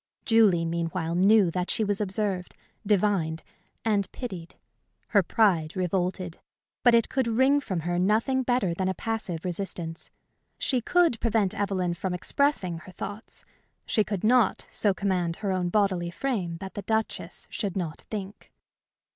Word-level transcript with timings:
Julie, 0.25 0.65
meanwhile, 0.65 1.13
knew 1.13 1.51
that 1.51 1.69
she 1.69 1.83
was 1.83 2.01
observed, 2.01 2.55
divined, 2.83 3.43
and 3.85 4.11
pitied. 4.11 4.55
Her 5.09 5.21
pride 5.21 5.75
revolted, 5.75 6.39
but 6.81 6.95
it 6.95 7.07
could 7.07 7.27
wring 7.27 7.59
from 7.61 7.81
her 7.81 7.99
nothing 7.99 8.41
better 8.41 8.73
than 8.73 8.87
a 8.87 8.95
passive 8.95 9.45
resistance. 9.45 10.09
She 10.57 10.81
could 10.81 11.19
prevent 11.19 11.53
Evelyn 11.53 11.93
from 11.93 12.15
expressing 12.15 12.79
her 12.79 12.91
thoughts; 12.93 13.45
she 13.85 14.03
could 14.03 14.23
not 14.23 14.65
so 14.71 14.91
command 14.91 15.35
her 15.35 15.51
own 15.51 15.69
bodily 15.69 16.09
frame 16.09 16.57
that 16.57 16.73
the 16.73 16.81
Duchess 16.81 17.47
should 17.51 17.77
not 17.77 18.01
think. 18.09 18.51